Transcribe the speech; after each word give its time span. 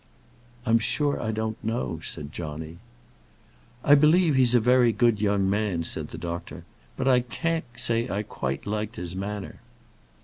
"I'm 0.65 0.79
sure 0.79 1.21
I 1.21 1.29
don't 1.31 1.63
know," 1.63 1.99
said 2.01 2.33
Johnny. 2.33 2.79
"I 3.83 3.93
believe 3.93 4.33
he's 4.33 4.55
a 4.55 4.59
very 4.59 4.91
good 4.91 5.21
young 5.21 5.47
man," 5.47 5.83
said 5.83 6.07
the 6.07 6.17
doctor; 6.17 6.63
"but 6.97 7.07
I 7.07 7.19
can't 7.19 7.65
say 7.77 8.09
I 8.09 8.23
quite 8.23 8.65
liked 8.65 8.95
his 8.95 9.15
manner." 9.15 9.59